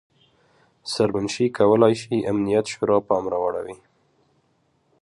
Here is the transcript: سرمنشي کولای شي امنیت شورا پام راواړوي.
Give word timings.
سرمنشي 0.93 1.45
کولای 1.57 1.93
شي 2.01 2.15
امنیت 2.31 2.65
شورا 2.73 2.97
پام 3.07 3.23
راواړوي. 3.33 3.77